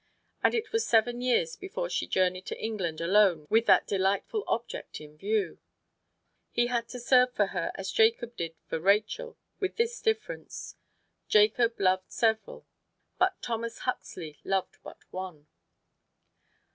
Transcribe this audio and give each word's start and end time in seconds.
And 0.41 0.55
it 0.55 0.71
was 0.71 0.83
seven 0.83 1.21
years 1.21 1.55
before 1.55 1.87
she 1.87 2.07
journeyed 2.07 2.47
to 2.47 2.59
England 2.59 2.99
alone 3.01 3.45
with 3.51 3.67
that 3.67 3.85
delightful 3.85 4.43
object 4.47 4.99
in 4.99 5.15
view. 5.15 5.59
He 6.49 6.65
had 6.73 6.89
to 6.89 6.99
serve 6.99 7.35
for 7.35 7.45
her 7.53 7.71
as 7.75 7.91
Jacob 7.91 8.35
did 8.35 8.55
for 8.67 8.79
Rachel, 8.79 9.37
with 9.59 9.75
this 9.75 10.01
difference: 10.01 10.75
Jacob 11.27 11.79
loved 11.79 12.09
several, 12.11 12.65
but 13.19 13.43
Thomas 13.43 13.77
Huxley 13.85 14.39
loved 14.43 14.79
but 14.81 14.97
one. 15.11 15.45